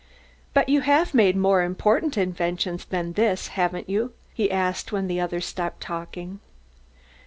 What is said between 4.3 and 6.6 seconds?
he asked when the other stopped talking.